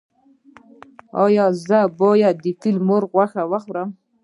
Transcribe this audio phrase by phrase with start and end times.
[1.23, 3.89] ایا زه باید د فیل مرغ غوښه وخورم؟